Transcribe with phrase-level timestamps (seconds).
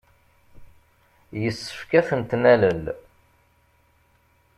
[1.41, 2.83] Yessefk ad tent-nalel.